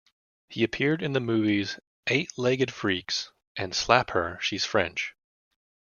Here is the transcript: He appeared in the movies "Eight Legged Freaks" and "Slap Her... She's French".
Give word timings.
He 0.49 0.63
appeared 0.63 1.03
in 1.03 1.13
the 1.13 1.19
movies 1.19 1.79
"Eight 2.07 2.35
Legged 2.35 2.73
Freaks" 2.73 3.31
and 3.55 3.75
"Slap 3.75 4.09
Her... 4.09 4.39
She's 4.41 4.65
French". 4.65 5.13